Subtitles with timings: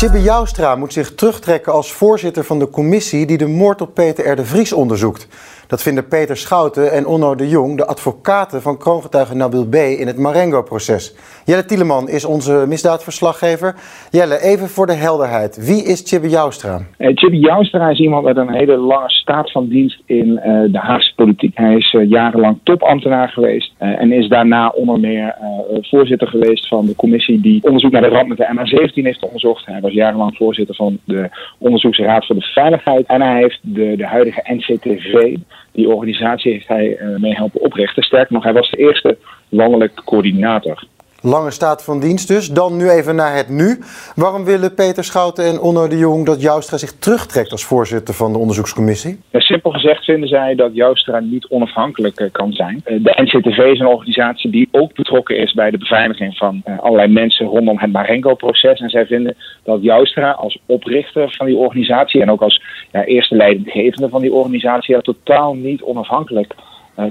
[0.00, 4.30] Chippe Joustra moet zich terugtrekken als voorzitter van de commissie die de moord op Peter
[4.30, 4.36] R.
[4.36, 5.26] de Vries onderzoekt.
[5.70, 9.74] Dat vinden Peter Schouten en Onno de Jong, de advocaten van kroongetuige Nabil B.
[9.74, 11.14] in het Marengo-proces.
[11.44, 13.74] Jelle Tieleman is onze misdaadverslaggever.
[14.10, 15.66] Jelle, even voor de helderheid.
[15.66, 16.76] Wie is Chippe Joustra?
[16.76, 20.78] Uh, Chippe Joustra is iemand met een hele lange staat van dienst in uh, de
[20.78, 21.56] Haagse politiek.
[21.56, 25.34] Hij is uh, jarenlang topambtenaar geweest en is daarna onder meer
[25.80, 29.66] voorzitter geweest van de commissie die onderzoek naar de ramp met de MH17 heeft onderzocht.
[29.66, 34.06] Hij was jarenlang voorzitter van de Onderzoeksraad voor de Veiligheid en hij heeft de, de
[34.06, 35.36] huidige NCTV,
[35.72, 38.02] die organisatie heeft hij uh, mee helpen oprichten.
[38.02, 39.18] Sterker nog, hij was de eerste
[39.48, 40.84] landelijke coördinator.
[41.22, 42.48] Lange staat van dienst dus.
[42.48, 43.78] Dan nu even naar het nu.
[44.14, 48.32] Waarom willen Peter Schouten en Onno de Jong dat Joustra zich terugtrekt als voorzitter van
[48.32, 49.20] de onderzoekscommissie?
[49.32, 52.82] Simpel gezegd vinden zij dat Joustra niet onafhankelijk uh, kan zijn.
[52.86, 56.78] Uh, de NCTV is een organisatie die ook betrokken is bij de beveiliging van uh,
[56.78, 58.80] allerlei mensen rondom het Marengo-proces.
[58.80, 62.62] En zij vinden dat Joustra als oprichter van die organisatie en ook als
[62.92, 66.64] ja, eerste leidinggevende van die organisatie ja, totaal niet onafhankelijk uh,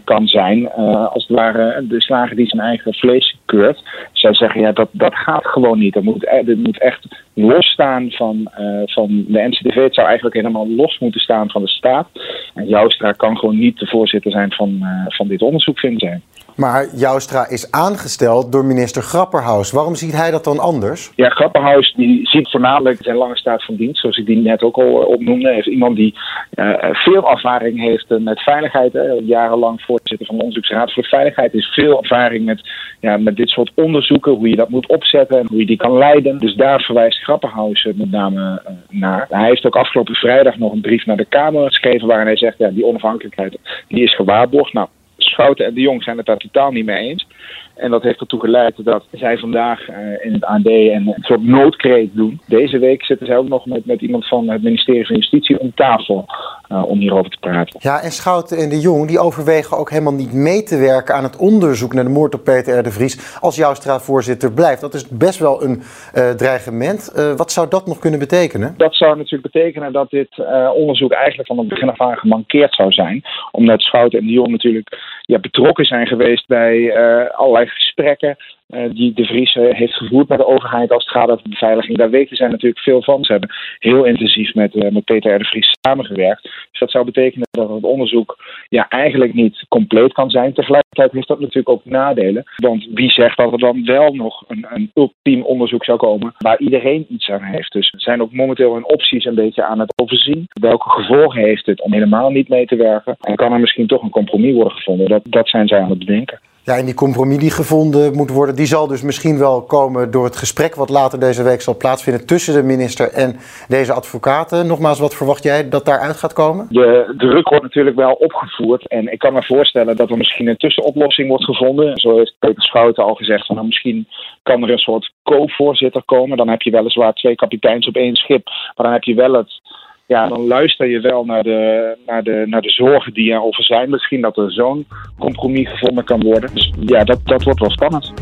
[0.04, 0.60] kan zijn.
[0.60, 3.84] Uh, als het ware de slager die zijn eigen vlees keurt.
[4.12, 5.94] Zij zeggen ja, dat, dat gaat gewoon niet.
[5.94, 9.76] Dat moet, dat moet echt losstaan van, uh, van de NCTV.
[9.76, 12.08] Het zou eigenlijk helemaal los moeten staan van de staat.
[12.54, 16.24] En Joustra kan gewoon niet de voorzitter zijn van, van dit onderzoek, vinden.
[16.60, 19.72] Maar Joustra is aangesteld door minister Grapperhaus.
[19.72, 21.12] Waarom ziet hij dat dan anders?
[21.16, 24.78] Ja, Grapperhaus die ziet voornamelijk zijn lange staat van dienst, zoals ik die net ook
[24.78, 25.50] al opnoemde.
[25.50, 26.16] Hij is iemand die
[26.56, 28.94] uh, veel ervaring heeft met veiligheid.
[28.94, 29.04] Hè.
[29.22, 31.54] Jarenlang voorzitter van de Onderzoeksraad voor Veiligheid.
[31.54, 32.70] is veel ervaring met,
[33.00, 35.98] ja, met dit soort onderzoeken, hoe je dat moet opzetten en hoe je die kan
[35.98, 36.38] leiden.
[36.38, 39.26] Dus daar verwijst Grapperhaus met name naar.
[39.30, 42.58] Hij heeft ook afgelopen vrijdag nog een brief naar de Kamer geschreven waarin hij zegt,
[42.58, 43.58] ja, die onafhankelijkheid
[43.88, 44.73] die is gewaarborgd.
[44.73, 44.88] Nou,
[45.30, 47.28] Schouten en de Jong zijn het daar totaal niet mee eens.
[47.76, 51.44] En dat heeft ertoe geleid dat zij vandaag uh, in het AD een, een soort
[51.44, 52.42] noodkreet doen.
[52.45, 55.72] Deze week zitten zij ook nog met, met iemand van het ministerie van Justitie om
[55.76, 56.26] tafel
[56.70, 57.80] uh, om hierover te praten.
[57.82, 61.24] Ja, en Schouten en de Jong die overwegen ook helemaal niet mee te werken aan
[61.24, 62.84] het onderzoek naar de moord op Peter R.
[62.84, 64.82] de Vries als jouw straatvoorzitter blijft.
[64.82, 65.82] Dat is best wel een
[66.16, 67.12] uh, dreigement.
[67.38, 68.74] wat zou dat nog kunnen betekenen?
[68.78, 70.42] Dat zou natuurlijk betekenen dat dit
[70.76, 73.22] onderzoek eigenlijk van het begin af aan gemankeerd zou zijn.
[73.52, 76.98] Omdat Schouten en de Jong natuurlijk ja, betrokken zijn geweest bij
[77.32, 78.38] allerlei gesprekken
[78.70, 81.98] die de Vries uh, heeft gevoerd met de overheid als het gaat over beveiliging.
[81.98, 83.24] Daar weten zij natuurlijk veel van.
[83.24, 85.38] Ze hebben heel intensief met, uh, met Peter R.
[85.38, 86.44] de Vries samengewerkt.
[86.44, 88.38] Dus dat zou betekenen dat het onderzoek
[88.68, 90.54] ja, eigenlijk niet compleet kan zijn.
[90.54, 92.44] Tegelijkertijd heeft dat natuurlijk ook nadelen.
[92.56, 96.60] Want wie zegt dat er dan wel nog een, een ultiem onderzoek zou komen waar
[96.60, 97.72] iedereen iets aan heeft.
[97.72, 100.48] Dus er zijn ook momenteel hun opties een beetje aan het overzien.
[100.62, 103.18] Welke gevolgen heeft het om helemaal niet mee te werken?
[103.20, 105.08] En kan er misschien toch een compromis worden gevonden?
[105.08, 106.40] Dat, dat zijn zij aan het bedenken.
[106.70, 110.24] Ja, en die compromis die gevonden moet worden, die zal dus misschien wel komen door
[110.24, 113.36] het gesprek wat later deze week zal plaatsvinden tussen de minister en
[113.68, 114.68] deze advocaten.
[114.68, 116.68] Nogmaals, wat verwacht jij dat daaruit gaat komen?
[116.70, 120.58] De druk wordt natuurlijk wel opgevoerd en ik kan me voorstellen dat er misschien een
[120.58, 121.98] tussenoplossing wordt gevonden.
[121.98, 124.08] Zo heeft Peter Schouten al gezegd van nou, misschien
[124.44, 126.38] kan er een soort co-voorzitter komen.
[126.38, 129.62] Dan heb je weliswaar twee kapiteins op één schip, maar dan heb je wel het
[130.09, 133.89] ja, dan luister je wel naar de, naar de, naar de zorgen die erover zijn.
[133.89, 134.88] Misschien dat er zo'n
[135.19, 136.50] compromis gevonden kan worden.
[136.53, 138.13] Dus ja, dat, dat wordt wel spannend.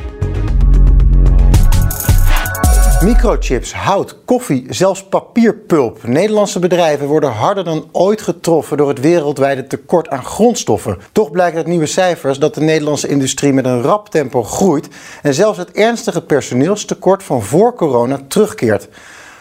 [3.03, 6.03] Microchips, hout, koffie, zelfs papierpulp.
[6.03, 10.97] Nederlandse bedrijven worden harder dan ooit getroffen door het wereldwijde tekort aan grondstoffen.
[11.11, 15.33] Toch blijkt uit nieuwe cijfers dat de Nederlandse industrie met een rap tempo groeit en
[15.33, 18.89] zelfs het ernstige personeelstekort van voor corona terugkeert.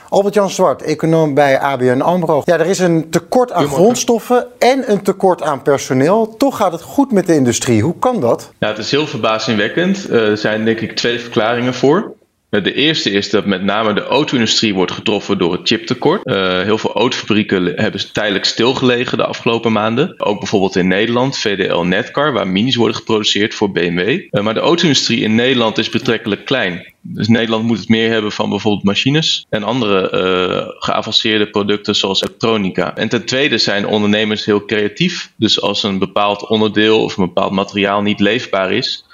[0.09, 2.43] Albert-Jan Zwart, econoom bij ABN AMRO.
[2.45, 6.37] Ja, er is een tekort aan grondstoffen en een tekort aan personeel.
[6.37, 7.83] Toch gaat het goed met de industrie.
[7.83, 8.51] Hoe kan dat?
[8.59, 10.09] Ja, het is heel verbazingwekkend.
[10.11, 12.15] Er zijn denk ik twee verklaringen voor.
[12.51, 16.27] De eerste is dat met name de auto-industrie wordt getroffen door het chiptekort.
[16.27, 20.21] Uh, heel veel autofabrieken hebben tijdelijk stilgelegen de afgelopen maanden.
[20.21, 24.09] Ook bijvoorbeeld in Nederland, VDL Netcar, waar minis worden geproduceerd voor BMW.
[24.09, 26.95] Uh, maar de auto-industrie in Nederland is betrekkelijk klein.
[27.01, 32.97] Dus Nederland moet het meer hebben van bijvoorbeeld machines en andere geavanceerde producten zoals elektronica.
[32.97, 35.33] En ten tweede zijn ondernemers heel creatief.
[35.37, 39.06] Dus als een bepaald onderdeel of een bepaald materiaal niet leefbaar is,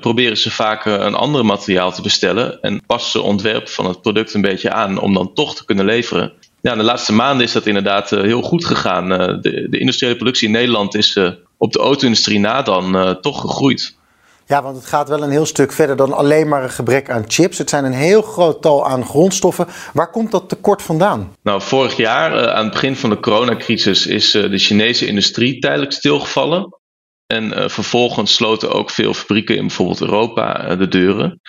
[0.00, 4.34] proberen ze vaak een ander materiaal te bestellen en passen ze ontwerp van het product
[4.34, 6.32] een beetje aan om dan toch te kunnen leveren.
[6.60, 9.08] Ja, de laatste maanden is dat inderdaad heel goed gegaan.
[9.08, 11.18] de, de, industriële productie in Nederland is
[11.58, 13.96] op de auto-industrie na dan toch gegroeid.
[14.46, 17.24] Ja, want het gaat wel een heel stuk verder dan alleen maar een gebrek aan
[17.26, 17.58] chips.
[17.58, 19.66] Het zijn een heel groot tal aan grondstoffen.
[19.92, 21.32] Waar komt dat tekort vandaan?
[21.42, 26.78] Nou, vorig jaar, aan het begin van de coronacrisis, is de Chinese industrie tijdelijk stilgevallen.
[27.26, 31.40] En uh, vervolgens sloten ook veel fabrieken in bijvoorbeeld Europa uh, de deuren.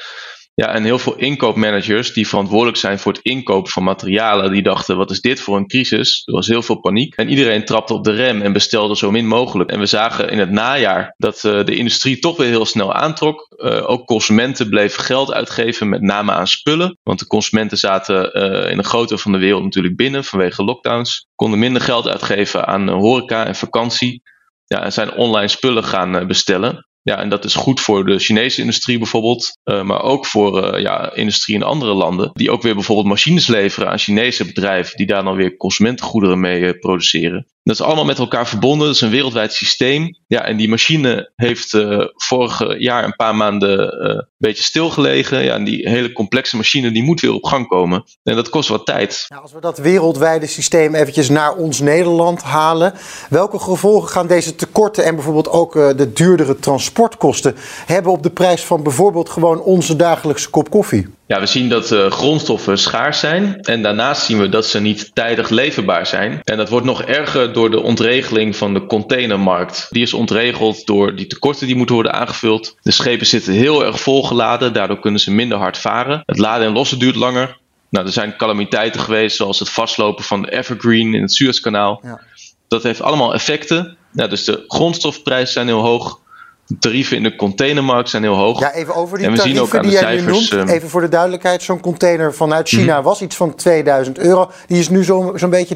[0.54, 4.98] Ja, en heel veel inkoopmanagers die verantwoordelijk zijn voor het inkopen van materialen, die dachten:
[4.98, 6.22] wat is dit voor een crisis?
[6.25, 7.16] Er was heel veel paniek.
[7.16, 9.72] En iedereen trapte op de rem en bestelde zo min mogelijk.
[9.72, 13.48] En we zagen in het najaar dat uh, de industrie toch weer heel snel aantrok.
[13.86, 16.98] ook consumenten bleven geld uitgeven, met name aan spullen.
[17.04, 18.33] Want de consumenten zaten
[18.72, 21.27] in grote deel van de wereld natuurlijk binnen vanwege lockdowns.
[21.36, 24.22] Konden minder geld uitgeven aan horeca en vakantie
[24.65, 26.88] ja, zijn online spullen gaan eh, bestellen.
[27.09, 30.81] Ja, en dat is goed voor de Chinese industrie bijvoorbeeld, uh, maar ook voor uh,
[30.81, 35.05] ja, industrie in andere landen, die ook weer bijvoorbeeld machines leveren aan Chinese bedrijven, die
[35.05, 37.47] daar dan weer consumentengoederen mee uh, produceren.
[37.63, 40.09] Dat is allemaal met elkaar verbonden, dat is een wereldwijd systeem.
[40.27, 41.77] Ja, en die machine heeft
[42.15, 45.43] vorig jaar een paar maanden een beetje stilgelegen.
[45.43, 48.03] Ja, en die hele complexe machine die moet weer op gang komen.
[48.23, 49.25] En dat kost wat tijd.
[49.41, 52.93] als we dat wereldwijde systeem eventjes naar ons Nederland halen,
[53.29, 57.56] welke gevolgen gaan deze tekorten en bijvoorbeeld ook de duurdere transport transportkosten
[57.86, 61.07] hebben op de prijs van bijvoorbeeld gewoon onze dagelijkse kop koffie?
[61.27, 63.62] Ja, we zien dat uh, grondstoffen schaars zijn.
[63.62, 66.39] En daarnaast zien we dat ze niet tijdig leverbaar zijn.
[66.44, 69.88] En dat wordt nog erger door de ontregeling van de containermarkt.
[69.89, 72.75] Die is ontregeld door die tekorten die moeten worden aangevuld.
[72.81, 76.24] De schepen zitten heel erg volgeladen, daardoor kunnen ze minder hard varen.
[76.25, 77.57] Het laden en lossen duurt langer.
[77.89, 82.00] Nou, er zijn calamiteiten geweest, zoals het vastlopen van de Evergreen in het Suezkanaal.
[82.03, 82.21] Ja.
[82.68, 83.98] Dat heeft allemaal effecten.
[84.12, 86.19] Nou, dus de grondstofprijzen zijn heel hoog.
[86.67, 88.59] De tarieven in de containermarkt zijn heel hoog.
[88.59, 90.51] Ja, even over die tarieven die jij nu noemt.
[90.51, 91.63] Ehm, even voor de duidelijkheid.
[91.63, 93.03] Zo'n container vanuit China mhm.
[93.03, 94.51] was iets van 2000 euro.
[94.67, 95.75] Die is nu zo'n zo beetje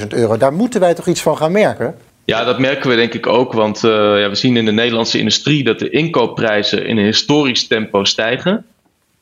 [0.00, 0.36] 13.000 euro.
[0.36, 1.94] Daar moeten wij toch iets van gaan merken?
[2.24, 3.52] Ja, dat merken we denk ik ook.
[3.52, 7.66] Want uh, ja, we zien in de Nederlandse industrie dat de inkoopprijzen in een historisch
[7.66, 8.64] tempo stijgen.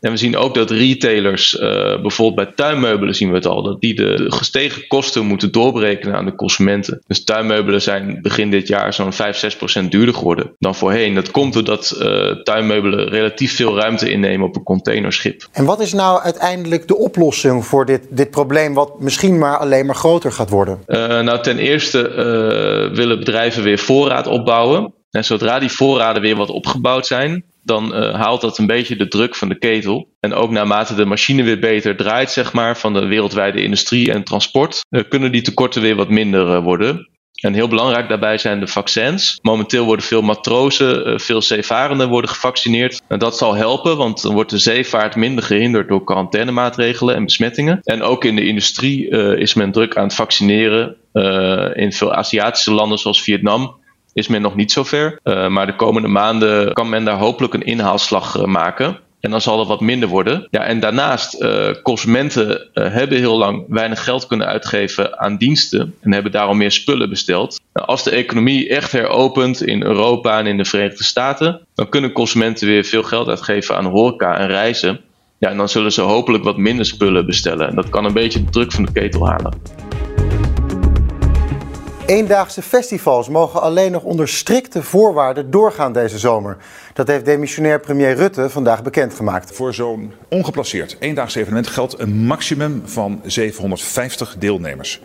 [0.00, 1.61] En we zien ook dat retailers, uh,
[2.00, 6.25] bijvoorbeeld bij tuinmeubelen zien we het al, dat die de gestegen kosten moeten doorberekenen aan
[6.25, 7.02] de consumenten.
[7.06, 11.14] Dus tuinmeubelen zijn begin dit jaar zo'n 5, 6 procent duurder geworden dan voorheen.
[11.14, 15.49] Dat komt doordat uh, tuinmeubelen relatief veel ruimte innemen op een containerschip.
[15.52, 19.87] En wat is nou uiteindelijk de oplossing voor dit, dit probleem, wat misschien maar alleen
[19.87, 20.79] maar groter gaat worden?
[20.87, 21.99] Uh, nou, ten eerste
[22.94, 24.93] willen bedrijven weer voorraad opbouwen.
[25.11, 29.09] En zodra die voorraden weer wat opgebouwd zijn, dan uh, haalt dat een beetje de
[29.09, 30.09] druk van de ketel.
[30.21, 34.25] En ook naarmate de machine weer beter draait, zeg maar, van de wereldwijde industrie en
[34.25, 37.09] transport, uh, kunnen die tekorten weer wat minder uh, worden.
[37.41, 39.39] En heel belangrijk daarbij zijn de vaccins.
[39.43, 43.03] Momenteel worden veel matrozen, veel zeevarenden worden gevaccineerd.
[43.09, 47.81] En dat zal helpen, want dan wordt de zeevaart minder gehinderd door quarantainemaatregelen en besmettingen.
[47.83, 50.97] En ook in de industrie is men druk aan het vaccineren.
[51.75, 53.80] in veel Aziatische landen zoals Vietnam
[54.12, 55.19] is men nog niet zo ver.
[55.25, 58.99] Uh, maar de komende maanden kan men daar hopelijk een inhaalslag uh, maken.
[59.21, 60.47] En dan zal er wat minder worden.
[60.51, 65.95] Ja, en daarnaast, uh, consumenten hebben heel lang weinig geld kunnen uitgeven aan diensten.
[66.01, 67.61] En hebben daarom meer spullen besteld.
[67.73, 72.13] Nou, als de economie echt heropent in Europa en in de Verenigde Staten, dan kunnen
[72.13, 75.01] consumenten weer veel geld uitgeven aan horeca en reizen.
[75.39, 77.69] Ja, en dan zullen ze hopelijk wat minder spullen bestellen.
[77.69, 79.53] En dat kan een beetje de druk van de ketel halen.
[82.11, 86.56] Eendaagse festivals mogen alleen nog onder strikte voorwaarden doorgaan deze zomer.
[86.93, 89.53] Dat heeft demissionair premier Rutte vandaag bekendgemaakt.
[89.56, 95.01] Voor zo'n ongeplaceerd eendaags evenement geldt een maximum van 750 deelnemers.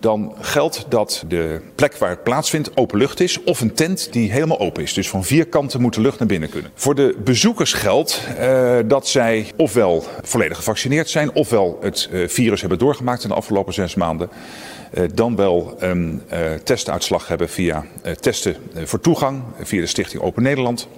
[0.00, 4.32] Dan geldt dat de plek waar het plaatsvindt open lucht is of een tent die
[4.32, 4.92] helemaal open is.
[4.92, 6.70] Dus van vier kanten moet de lucht naar binnen kunnen.
[6.74, 12.60] Voor de bezoekers geldt uh, dat zij ofwel volledig gevaccineerd zijn ofwel het uh, virus
[12.60, 14.30] hebben doorgemaakt in de afgelopen zes maanden.
[14.92, 16.22] Uh, dan wel een
[16.64, 17.84] testuitslag hebben via
[18.20, 20.88] testen voor toegang via de Stichting Open Nederland.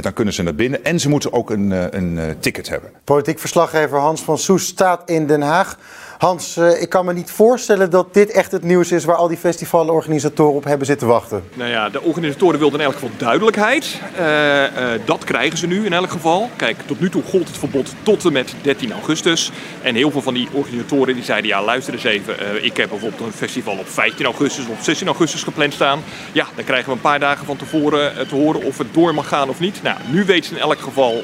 [0.00, 2.90] Dan kunnen ze naar binnen en ze moeten ook een, een ticket hebben.
[3.04, 5.78] Politiek verslaggever Hans van Soes staat in Den Haag.
[6.18, 9.28] Hans, uh, ik kan me niet voorstellen dat dit echt het nieuws is waar al
[9.28, 11.44] die festivalorganisatoren op hebben zitten wachten.
[11.54, 14.00] Nou ja, de organisatoren wilden in elk geval duidelijkheid.
[14.18, 14.68] Uh, uh,
[15.04, 16.50] dat krijgen ze nu in elk geval.
[16.56, 19.52] Kijk, tot nu toe gold het verbod tot en met 13 augustus.
[19.82, 22.64] En heel veel van die organisatoren die zeiden, ja luister eens even.
[22.64, 26.00] ik heb bijvoorbeeld een festival op 15 augustus of 16 augustus gepland staan.
[26.32, 29.28] Ja, dan krijgen we een paar dagen van tevoren te horen of het door mag
[29.28, 29.82] gaan of niet.
[29.82, 31.22] Nou, nu weten ze in elk geval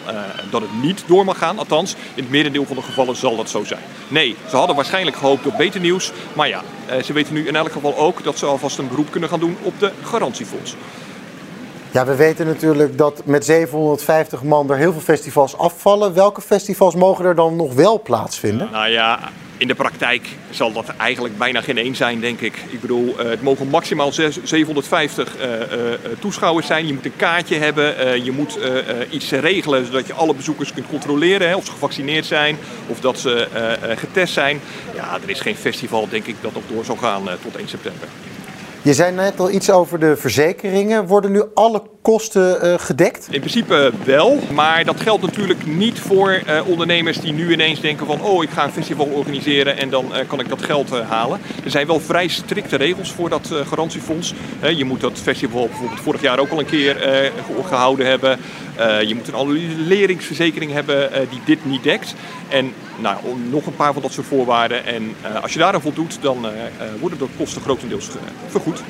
[0.51, 1.59] dat het niet door mag gaan.
[1.59, 3.83] Althans, in het merendeel van de gevallen zal dat zo zijn.
[4.09, 6.13] Nee, ze hadden waarschijnlijk gehoopt op beter nieuws.
[6.33, 9.11] Maar ja, eh, ze weten nu in elk geval ook dat ze alvast een beroep
[9.11, 10.77] kunnen gaan doen op de garantiefonds.
[11.91, 16.15] Ja, we weten natuurlijk dat met 750 man er heel veel festivals afvallen.
[16.15, 18.69] Welke festivals mogen er dan nog wel plaatsvinden?
[18.73, 19.19] Nou ja,
[19.65, 22.57] in de praktijk zal dat eigenlijk bijna geen één zijn, denk ik.
[22.69, 25.37] Ik bedoel, het mogen maximaal 750
[26.19, 26.87] toeschouwers zijn.
[26.87, 28.25] Je moet een kaartje hebben.
[28.25, 28.59] je moet
[29.11, 31.57] iets regelen zodat je alle bezoekers kunt controleren.
[31.57, 32.57] Of ze gevaccineerd zijn
[32.87, 33.49] of dat ze
[33.97, 34.61] getest zijn.
[34.95, 38.09] Ja, er is geen festival, denk ik, dat nog door zal gaan tot 1 september.
[38.83, 41.07] Je zei net al iets over de verzekeringen.
[41.07, 43.27] Worden nu alle kosten uh, gedekt?
[43.31, 48.07] In principe wel, maar dat geldt natuurlijk niet voor uh, ondernemers die nu ineens denken
[48.07, 51.41] van oh ik ga een festival organiseren en dan kan ik dat geld halen.
[51.65, 54.35] Er zijn wel vrij strikte regels voor dat garantiefonds.
[54.77, 56.97] je moet dat festival bijvoorbeeld vorig jaar ook al een keer
[57.67, 58.39] gehouden hebben.
[59.07, 62.15] je moet een annuleringsverzekering hebben die dit niet dekt.
[62.49, 63.17] En nou,
[63.51, 64.87] nog een paar van dat soort voorwaarden.
[64.87, 66.47] En als je daar aan voldoet, dan
[67.01, 68.09] worden de kosten grotendeels
[68.49, 68.83] vergoed.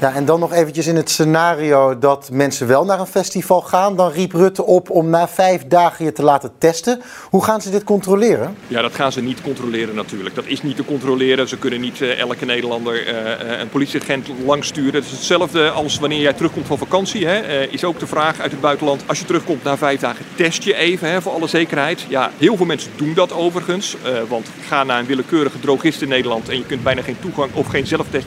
[0.00, 3.96] Ja, en dan nog eventjes in het scenario dat mensen wel naar een festival gaan.
[3.96, 7.02] Dan riep Rutte op om na vijf dagen je te laten testen.
[7.30, 8.56] Hoe gaan ze dit controleren?
[8.66, 10.34] Ja, dat gaan ze niet controleren natuurlijk.
[10.34, 11.48] Dat is niet te controleren.
[11.48, 14.94] Ze kunnen niet uh, elke Nederlander uh, een politieagent langsturen.
[14.94, 17.26] Het is hetzelfde als wanneer jij terugkomt van vakantie.
[17.26, 17.62] Hè.
[17.62, 19.02] Is ook de vraag uit het buitenland.
[19.06, 22.04] Als je terugkomt na vijf dagen, test je even hè, voor alle zekerheid.
[22.08, 23.96] Ja, heel veel mensen doen dat overigens.
[24.28, 27.66] want ga naar een willekeurige drogist in Nederland en je kunt bijna geen toegang of
[27.66, 28.26] geen zelftest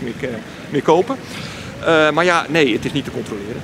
[0.70, 1.18] meer kopen.
[1.88, 3.62] Uh, maar ja, nee, het is niet te controleren.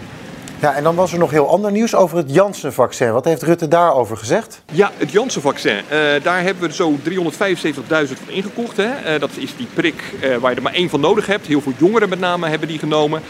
[0.59, 3.11] Ja, en dan was er nog heel ander nieuws over het Janssen-vaccin.
[3.11, 4.61] Wat heeft Rutte daarover gezegd?
[4.71, 5.75] Ja, het Janssen-vaccin.
[5.91, 8.77] Uh, daar hebben we zo 375.000 van ingekocht.
[8.77, 9.13] Hè.
[9.13, 10.03] Uh, dat is die prik
[10.39, 11.47] waar je er maar één van nodig hebt.
[11.47, 13.21] Heel veel jongeren met name hebben die genomen.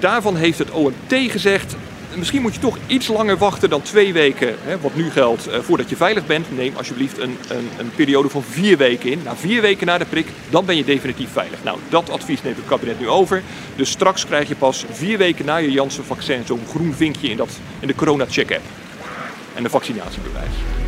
[0.00, 1.74] daarvan heeft het OMT gezegd
[2.14, 5.60] misschien moet je toch iets langer wachten dan twee weken, hè, wat nu geldt, eh,
[5.60, 6.56] voordat je veilig bent.
[6.56, 9.20] Neem alsjeblieft een, een, een, periode van vier weken in.
[9.24, 11.58] Na vier weken na de prik, dan ben je definitief veilig.
[11.64, 13.42] Nou, dat advies neemt het kabinet nu over.
[13.76, 17.58] Dus straks krijg je pas vier weken na je Janssen-vaccin zo'n groen vinkje in, dat,
[17.80, 18.64] in de corona-check-app.
[19.54, 20.87] En de vaccinatiebewijs.